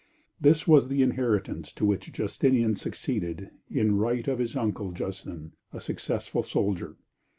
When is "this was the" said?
0.49-1.03